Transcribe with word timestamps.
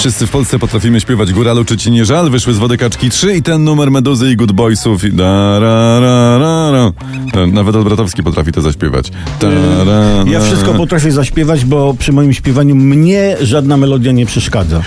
Wszyscy 0.00 0.26
w 0.26 0.30
Polsce 0.30 0.58
potrafimy 0.58 1.00
śpiewać 1.00 1.32
Góralu 1.32 1.64
czy 1.64 1.76
ci 1.76 1.90
nie 1.90 2.04
żal? 2.04 2.30
Wyszły 2.30 2.54
z 2.54 2.58
wody 2.58 2.76
kaczki 2.76 3.10
3 3.10 3.34
i 3.36 3.42
ten 3.42 3.64
numer 3.64 3.90
Meduzy 3.90 4.30
i 4.30 4.36
Good 4.36 4.52
Boysów. 4.52 5.04
i 5.04 5.12
Da, 5.12 5.58
ra, 5.58 6.00
ra, 6.00 6.38
ra, 6.38 6.70
ra. 6.70 6.92
E, 7.42 7.46
Nawet 7.46 7.76
Olbratowski 7.76 8.22
potrafi 8.22 8.52
to 8.52 8.60
zaśpiewać. 8.62 9.10
Ra, 9.86 10.30
Ja 10.30 10.40
wszystko 10.40 10.74
potrafię 10.74 11.12
zaśpiewać, 11.12 11.64
bo 11.64 11.94
przy 11.98 12.12
moim 12.12 12.32
śpiewaniu 12.32 12.74
mnie 12.76 13.36
żadna 13.42 13.76
melodia 13.76 14.12
nie 14.12 14.26
przeszkadza. 14.26 14.82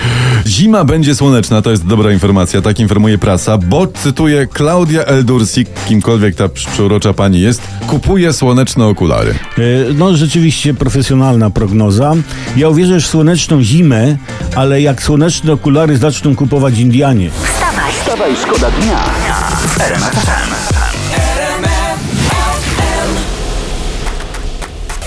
Zima 0.47 0.83
będzie 0.85 1.15
słoneczna, 1.15 1.61
to 1.61 1.71
jest 1.71 1.85
dobra 1.87 2.11
informacja, 2.13 2.61
tak 2.61 2.79
informuje 2.79 3.17
prasa, 3.17 3.57
bo 3.57 3.87
cytuję 3.87 4.47
Klaudia 4.47 5.03
Eldursik, 5.03 5.67
kimkolwiek 5.87 6.35
ta 6.35 6.49
przeurocza 6.49 7.13
pani 7.13 7.41
jest, 7.41 7.61
kupuje 7.87 8.33
słoneczne 8.33 8.85
okulary. 8.85 9.31
E, 9.57 9.61
No 9.93 10.17
rzeczywiście 10.17 10.73
profesjonalna 10.73 11.49
prognoza. 11.49 12.13
Ja 12.57 12.69
uwierzę 12.69 12.99
w 12.99 13.05
słoneczną 13.07 13.63
zimę, 13.63 14.17
ale 14.55 14.81
jak 14.81 15.03
słoneczne 15.03 15.53
okulary 15.53 15.97
zaczną 15.97 16.35
kupować 16.35 16.77
Indianie. 16.77 17.29
Wstawaj, 17.43 17.93
Wstawaj, 17.93 18.35
szkoda 18.35 18.71
dnia. 18.71 18.99
W 19.67 20.62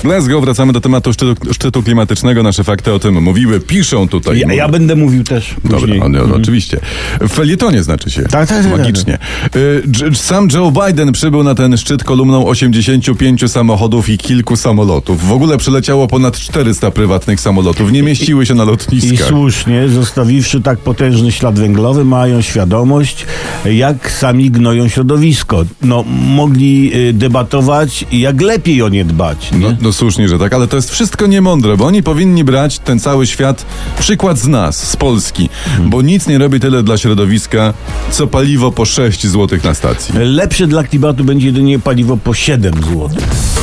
FM. 0.06 0.10
Glasgow, 0.10 0.44
wracamy 0.44 0.72
do 0.72 0.80
tematu 0.80 1.12
szczytu, 1.12 1.52
szczytu 1.54 1.82
klimatycznego, 1.82 2.42
nasze 2.42 2.64
fakty 2.64 2.92
o 2.92 2.98
tym 2.98 3.22
mówiły, 3.22 3.60
piszą 3.60 4.08
tutaj. 4.08 4.38
Ja, 4.38 4.54
ja 4.54 4.68
będę 4.68 4.96
mówił 4.96 5.24
też 5.24 5.54
Dobra, 5.64 5.78
później. 5.80 6.00
on, 6.00 6.16
on, 6.16 6.32
oczywiście. 6.32 6.80
W 7.20 7.28
felietonie 7.28 7.82
znaczy 7.82 8.10
się. 8.10 8.22
Tak, 8.22 8.48
tak, 8.48 8.62
tak, 8.64 8.78
Magicznie. 8.78 9.18
Y, 9.56 9.82
Dż- 9.86 10.14
Sam 10.14 10.48
Joe 10.52 10.72
Biden 10.86 11.12
przybył 11.12 11.42
na 11.42 11.54
ten 11.54 11.76
szczyt 11.76 12.04
kolumną 12.04 12.46
85 12.46 13.48
samochodów 13.50 14.08
i 14.08 14.18
kilku 14.18 14.56
samolotów. 14.56 15.26
W 15.28 15.32
ogóle 15.32 15.58
przyleciało 15.58 16.06
ponad 16.08 16.38
400 16.38 16.90
prywatnych 16.90 17.40
samolotów. 17.40 17.92
Nie 17.92 18.02
mieściły 18.02 18.46
się 18.46 18.54
na 18.54 18.64
I 18.64 18.66
lotniskach. 18.66 19.28
słusznie, 19.28 19.88
zostawiwszy 19.88 20.60
tak 20.62 20.78
potężny 20.78 21.32
ślad 21.32 21.58
węglowy, 21.58 22.04
mają 22.04 22.40
świadomość, 22.42 23.26
jak 23.64 24.10
sami 24.12 24.50
gnoją 24.50 24.88
środowisko. 24.88 25.64
No, 25.82 26.04
mogli 26.36 26.90
y, 27.08 27.12
debatować, 27.12 28.04
jak 28.12 28.40
lepiej 28.40 28.82
o 28.82 28.88
nie 28.88 29.04
dbać. 29.04 29.52
Nie? 29.52 29.58
No, 29.58 29.76
no 29.80 29.92
słusznie, 29.96 30.28
że 30.28 30.38
tak, 30.38 30.52
ale 30.52 30.68
to 30.68 30.76
jest 30.76 30.90
wszystko 30.90 31.26
niemądre, 31.26 31.76
bo 31.76 31.86
oni 31.86 32.02
powinni 32.02 32.44
brać 32.44 32.78
ten 32.78 33.00
cały 33.00 33.26
świat 33.26 33.66
przykład 33.98 34.38
z 34.38 34.46
nas, 34.46 34.90
z 34.90 34.96
Polski, 34.96 35.48
bo 35.80 36.02
nic 36.02 36.26
nie 36.26 36.38
robi 36.38 36.60
tyle 36.60 36.82
dla 36.82 36.98
środowiska, 36.98 37.74
co 38.10 38.26
paliwo 38.26 38.72
po 38.72 38.84
6 38.84 39.26
zł 39.26 39.58
na 39.64 39.74
stacji. 39.74 40.14
Lepsze 40.18 40.66
dla 40.66 40.84
klimatu 40.84 41.24
będzie 41.24 41.46
jedynie 41.46 41.78
paliwo 41.78 42.16
po 42.16 42.34
7 42.34 42.74
zł. 42.74 43.08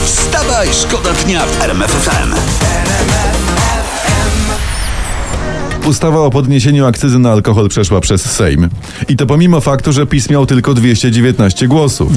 Wstawaj, 0.06 0.68
szkoda 0.74 1.14
dnia 1.14 1.46
w 1.46 1.62
RMF 1.62 1.92
Ustawa 5.88 6.20
o 6.20 6.30
podniesieniu 6.30 6.86
akcyzy 6.86 7.20
na 7.20 7.32
alkohol 7.32 7.70
przeszła 7.70 8.02
przez 8.02 8.32
Sejm. 8.32 8.70
I 9.10 9.16
to 9.16 9.26
pomimo 9.26 9.62
faktu, 9.62 9.94
że 9.94 10.06
PiS 10.06 10.30
miał 10.30 10.46
tylko 10.46 10.74
219 10.74 11.68
głosów. 11.68 12.12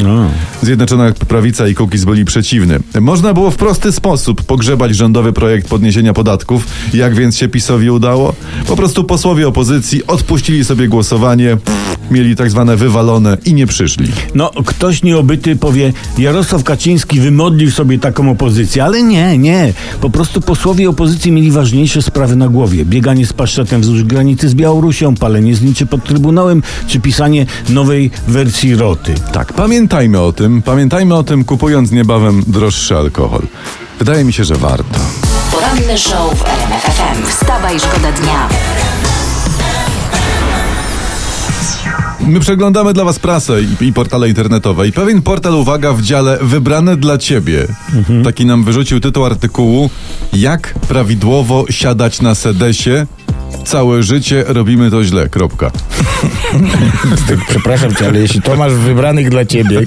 Zjednoczona 0.63 1.13
Prawica 1.29 1.69
i 1.69 1.75
Kukiz 1.75 2.05
byli 2.05 2.25
przeciwny. 2.25 2.79
Można 3.01 3.35
było 3.35 3.51
w 3.51 3.57
prosty 3.57 3.93
sposób 3.93 4.43
pogrzebać 4.43 4.97
rządowy 4.97 5.33
projekt 5.33 5.69
podniesienia 5.69 6.13
podatków. 6.13 6.67
Jak 6.95 7.15
więc 7.15 7.37
się 7.37 7.49
PiSowi 7.49 7.91
udało? 7.91 8.35
Po 8.67 8.77
prostu 8.77 9.05
posłowie 9.05 9.49
opozycji 9.49 10.07
odpuścili 10.07 10.65
sobie 10.65 10.89
głosowanie, 10.89 11.57
mieli 12.11 12.37
tak 12.37 12.51
zwane 12.51 12.77
wywalone 12.77 13.39
i 13.45 13.55
nie 13.55 13.67
przyszli. 13.67 14.09
No, 14.35 14.51
ktoś 14.67 15.03
nieobyty 15.03 15.57
powie, 15.57 15.93
Jarosław 16.19 16.65
Kaczyński 16.65 17.21
wymodlił 17.21 17.71
sobie 17.71 17.99
taką 17.99 18.31
opozycję, 18.31 18.85
ale 18.85 19.03
nie, 19.03 19.39
nie. 19.39 19.73
Po 20.01 20.11
prostu 20.11 20.41
posłowie 20.41 20.89
opozycji 20.89 21.33
mieli 21.33 21.51
ważniejsze 21.51 22.03
sprawy 22.03 22.37
na 22.37 22.49
głowie. 22.49 22.85
Bieganie 22.85 23.27
z 23.27 23.33
paszczetem 23.57 23.81
wzdłuż 23.81 24.05
granicy 24.05 24.49
z 24.49 24.55
Białorusią, 24.55 25.15
palenie 25.15 25.55
zniczy 25.55 25.87
pod 25.87 26.05
Trybunałem, 26.05 26.63
czy 26.87 27.01
pisanie 27.01 27.47
nowej 27.69 28.11
wersji 28.29 28.75
roty. 28.75 29.15
Tak, 29.33 29.53
pamiętajmy 29.53 30.21
o 30.21 30.33
tym, 30.33 30.63
pamiętajmy 30.63 31.15
o 31.15 31.23
tym, 31.23 31.45
kupując 31.45 31.93
niebawem 31.93 32.43
droższy 32.47 32.97
alkohol. 32.97 33.43
Wydaje 33.99 34.25
mi 34.25 34.33
się, 34.33 34.45
że 34.45 34.55
warto. 34.55 35.01
poranny 35.53 35.99
show 35.99 36.39
w 36.39 36.43
RMF 36.43 36.83
FM. 36.83 37.27
Wstawaj, 37.27 37.81
szkoda 37.81 38.13
dnia. 38.13 38.49
My 42.21 42.41
przeglądamy 42.41 42.93
dla 42.93 43.05
Was 43.05 43.19
prasę 43.19 43.63
i, 43.63 43.85
i 43.85 43.93
portale 43.93 44.29
internetowe 44.29 44.89
i 44.89 44.93
pewien 44.93 45.23
portal, 45.23 45.55
uwaga, 45.55 45.93
w 45.93 46.03
dziale 46.03 46.39
wybrane 46.43 46.97
dla 46.97 47.19
Ciebie. 47.19 47.67
Taki 48.25 48.47
nam 48.47 48.65
wyrzucił 48.65 49.01
tytuł 49.01 49.25
artykułu 49.25 49.91
Jak 50.33 50.75
prawidłowo 50.89 51.65
siadać 51.71 52.21
na 52.21 52.35
sedesie. 52.35 53.07
Całe 53.65 54.03
życie 54.03 54.45
robimy 54.47 54.91
to 54.91 55.05
źle. 55.05 55.29
Kropka. 55.29 55.71
Przepraszam 57.49 57.95
cię, 57.95 58.07
ale 58.07 58.19
jeśli 58.19 58.43
to 58.43 58.57
masz 58.57 58.73
wybranych 58.73 59.29
dla 59.31 59.45
ciebie, 59.45 59.81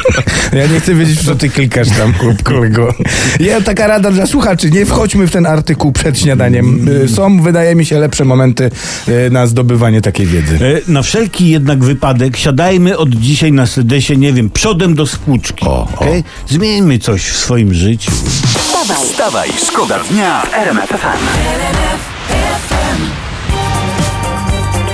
ja 0.60 0.66
nie 0.66 0.80
chcę 0.80 0.94
wiedzieć, 0.94 1.24
co 1.24 1.34
ty 1.34 1.48
klikasz 1.48 1.88
tam, 1.88 2.12
kol- 2.12 2.42
kolego. 2.42 2.94
Ja 3.40 3.60
taka 3.60 3.86
rada 3.86 4.10
dla 4.10 4.26
słuchaczy, 4.26 4.70
nie 4.70 4.86
wchodźmy 4.86 5.26
w 5.26 5.30
ten 5.30 5.46
artykuł 5.46 5.92
przed 5.92 6.18
śniadaniem. 6.20 6.88
Y, 6.88 7.08
Są, 7.08 7.42
wydaje 7.42 7.74
mi 7.74 7.84
się, 7.86 7.98
lepsze 7.98 8.24
momenty 8.24 8.70
y, 9.08 9.30
na 9.30 9.46
zdobywanie 9.46 10.00
takiej 10.00 10.26
wiedzy. 10.26 10.58
E, 10.88 10.92
Na 10.92 11.02
wszelki 11.02 11.48
jednak 11.48 11.84
wypadek 11.84 12.36
siadajmy 12.36 12.98
od 12.98 13.08
dzisiaj 13.10 13.52
na 13.52 13.66
sedesie, 13.66 14.16
nie 14.16 14.32
wiem, 14.32 14.50
przodem 14.50 14.94
do 14.94 15.06
spłuczki. 15.06 15.66
O, 15.66 15.68
o. 15.70 15.88
okej? 15.94 16.24
Zmieńmy 16.48 16.98
coś 16.98 17.22
w 17.22 17.36
swoim 17.36 17.74
życiu. 17.74 18.10
Wstawaj, 18.58 19.06
Wstawaj, 19.06 19.48
szkoda 19.66 19.98
dnia 20.10 20.42
w 20.42 20.54
RMF 20.54 20.92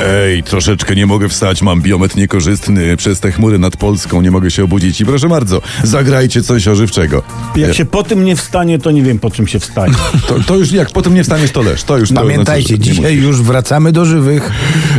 Ej, 0.07 0.43
troszeczkę 0.43 0.95
nie 0.95 1.07
mogę 1.07 1.29
wstać, 1.29 1.63
mam 1.63 1.83
biometr 1.83 2.17
niekorzystny 2.17 2.97
przez 2.97 3.21
te 3.21 3.33
chmury 3.33 3.59
nad 3.59 3.77
Polską, 3.77 4.23
nie 4.23 4.31
mogę 4.31 4.51
się 4.51 4.65
obudzić 4.65 5.01
i 5.01 5.07
proszę 5.07 5.29
bardzo, 5.29 5.63
zagrajcie 5.85 6.43
coś 6.43 6.69
ożywczego. 6.69 7.23
Jak 7.57 7.75
się 7.75 7.85
po 7.85 8.03
tym 8.03 8.25
nie 8.25 8.37
wstanie, 8.37 8.79
to 8.79 8.91
nie 8.91 9.03
wiem, 9.03 9.19
po 9.19 9.31
czym 9.31 9.47
się 9.47 9.61
wstanie. 9.61 9.95
To, 10.29 10.41
to 10.41 10.57
już 10.57 10.73
jak 10.73 10.91
potem 10.91 11.15
nie 11.15 11.23
wstaniesz, 11.23 11.51
to 11.51 11.63
leż. 11.63 11.83
To 11.85 11.99
już 11.99 12.09
to 12.09 12.15
Pamiętajcie, 12.15 12.75
nie 12.75 12.81
dzisiaj 12.81 13.17
już 13.17 13.43
wracamy 13.43 13.93
do 13.93 14.05
żywych. 14.05 14.51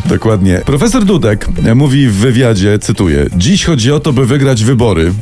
Dokładnie. 0.06 0.62
Profesor 0.66 1.06
Dudek 1.06 1.48
mówi 1.76 2.08
w 2.08 2.14
wywiadzie, 2.14 2.80
cytuję: 2.80 3.26
Dziś 3.38 3.66
chodzi 3.66 3.92
o 3.92 4.00
to, 4.00 4.14
by 4.14 4.26
wygrać 4.26 4.64
wybory, 4.64 5.14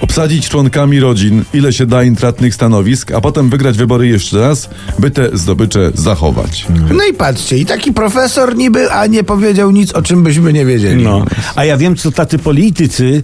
obsadzić 0.00 0.48
członkami 0.48 1.00
rodzin, 1.00 1.44
ile 1.54 1.72
się 1.72 1.86
da 1.86 2.02
intratnych 2.02 2.54
stanowisk, 2.54 3.12
a 3.12 3.20
potem 3.20 3.50
wygrać 3.50 3.78
wybory 3.78 4.08
jeszcze 4.08 4.40
raz, 4.40 4.70
by 4.98 5.10
te 5.10 5.28
zdobycze 5.32 5.90
zachować. 5.94 6.66
No 6.90 7.04
i 7.04 7.14
patrzcie, 7.14 7.58
i 7.58 7.66
taki 7.66 7.92
profesor 7.92 8.56
niby, 8.56 8.92
a 8.92 9.06
nie 9.06 9.24
powiedział 9.26 9.70
nic, 9.70 9.92
o 9.92 10.02
czym 10.02 10.22
byśmy 10.22 10.52
nie 10.52 10.66
wiedzieli. 10.66 11.04
No. 11.04 11.24
A 11.56 11.64
ja 11.64 11.76
wiem, 11.76 11.96
co 11.96 12.12
tacy 12.12 12.38
politycy 12.38 13.22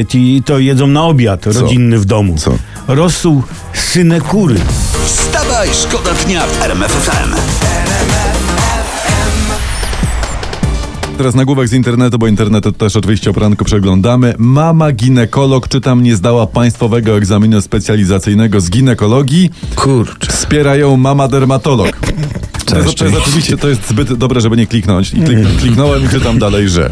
e, 0.00 0.06
ci 0.06 0.42
to 0.46 0.58
jedzą 0.58 0.86
na 0.86 1.04
obiad 1.04 1.46
rodzinny 1.46 1.98
w 1.98 2.04
domu. 2.04 2.34
Co? 2.36 2.52
Rosół 2.88 3.42
synekury. 3.74 4.56
Wstawaj, 5.04 5.68
szkoda 5.72 6.10
dnia 6.26 6.46
w 6.46 6.62
RMF 6.62 6.92
FM. 6.92 7.34
Teraz 11.18 11.34
nagłówek 11.34 11.68
z 11.68 11.72
internetu, 11.72 12.18
bo 12.18 12.26
internet 12.26 12.76
też 12.76 12.96
oczywiście 12.96 13.30
o 13.30 13.32
poranku 13.32 13.64
przeglądamy. 13.64 14.34
Mama 14.38 14.92
ginekolog, 14.92 15.68
czy 15.68 15.80
tam 15.80 16.02
nie 16.02 16.16
zdała 16.16 16.46
państwowego 16.46 17.16
egzaminu 17.16 17.60
specjalizacyjnego 17.60 18.60
z 18.60 18.70
ginekologii? 18.70 19.50
Kurczę. 19.74 20.32
Wspiera 20.32 20.76
ją 20.76 20.96
mama 20.96 21.28
dermatolog. 21.28 21.98
To 22.70 23.04
jest 23.04 23.16
oczywiście 23.18 23.56
to 23.56 23.68
jest 23.68 23.88
zbyt 23.88 24.12
dobre, 24.14 24.40
żeby 24.40 24.56
nie 24.56 24.66
kliknąć. 24.66 25.14
I 25.14 25.20
klik, 25.20 25.38
kliknąłem 25.60 26.04
i 26.04 26.08
czytam 26.08 26.38
dalej, 26.38 26.68
że 26.68 26.90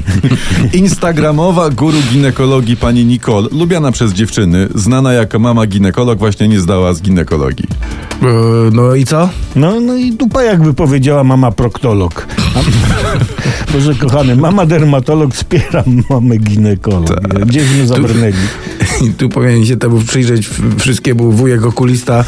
Instagramowa 0.73 1.71
guru 1.71 1.99
ginekologii 2.13 2.77
pani 2.77 3.05
Nicole, 3.05 3.49
lubiana 3.53 3.93
przez 3.93 4.13
dziewczyny, 4.13 4.69
znana 4.75 5.13
jako 5.13 5.39
mama 5.39 5.67
ginekolog, 5.67 6.19
właśnie 6.19 6.49
nie 6.49 6.61
zdała 6.61 6.93
z 6.93 7.03
ginekologii. 7.03 7.67
E, 8.23 8.27
No 8.73 8.95
i 8.95 9.05
co? 9.05 9.29
No, 9.57 9.81
no 9.81 9.97
i 9.97 10.13
dupa 10.13 10.43
jakby 10.43 10.75
powiedziała 10.75 11.25
mama 11.25 11.51
proktolog. 11.53 12.27
Boże 13.73 13.95
kochany, 13.95 14.37
mama 14.37 14.67
dermatolog 14.67 15.35
wspiera 15.35 15.85
mamę 16.11 16.37
ginekolog. 16.37 17.21
Gdzieśmy 17.47 17.87
zabrnęli. 17.87 18.35
I 19.01 19.11
tu 19.15 19.29
powinien 19.29 19.67
się 19.67 19.77
temu 19.77 20.01
przyjrzeć 20.01 20.49
wszystkiemu 20.79 21.33
wujek 21.33 21.67
okulista, 21.67 22.25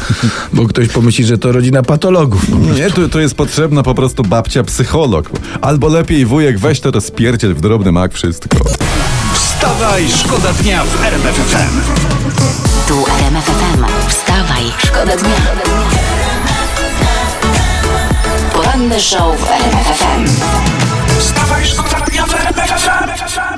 bo 0.53 0.67
ktoś 0.67 0.87
pomyśli, 0.87 1.25
że 1.25 1.37
to 1.37 1.51
rodzina 1.51 1.83
patologów. 1.83 2.41
Nie, 2.75 2.91
tu, 2.91 3.09
tu 3.09 3.19
jest 3.19 3.35
potrzebna 3.35 3.83
po 3.83 3.95
prostu 3.95 4.23
babcia 4.23 4.63
psycholog. 4.63 5.29
Albo 5.61 5.87
lepiej 5.87 6.25
wujek, 6.25 6.59
weź 6.59 6.79
to 6.79 6.91
rozpierdziel 6.91 7.53
w 7.55 7.61
drobny 7.61 7.91
mak 7.91 8.13
wszystko. 8.13 8.57
Wstawaj, 9.33 10.07
szkoda 10.09 10.53
dnia 10.53 10.83
w 10.85 11.03
RMF 11.03 11.35
FM. 11.35 11.81
Tu 12.87 13.05
RMF 13.19 13.45
FM. 13.45 14.09
Wstawaj, 14.09 14.63
szkoda 14.85 15.17
dnia. 15.17 15.35
Poranny 18.53 18.99
show 18.99 19.39
w 19.39 19.43
RMF 19.43 19.87
FM. 19.97 20.25
Wstawaj, 21.19 21.65
szkoda 21.65 22.05
dnia 22.05 22.25
w 22.25 22.33
RMF 22.33 22.69
FM. 22.81 23.48